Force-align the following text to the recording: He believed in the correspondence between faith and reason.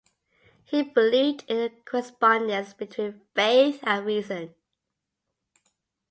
He 0.63 0.81
believed 0.81 1.43
in 1.47 1.57
the 1.57 1.69
correspondence 1.85 2.73
between 2.73 3.21
faith 3.35 3.81
and 3.83 4.03
reason. 4.03 4.55